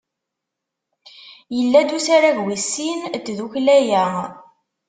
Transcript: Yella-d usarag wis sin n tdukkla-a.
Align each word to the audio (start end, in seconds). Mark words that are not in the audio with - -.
Yella-d 1.55 1.89
usarag 1.97 2.37
wis 2.45 2.63
sin 2.73 2.99
n 3.13 3.17
tdukkla-a. 3.25 4.07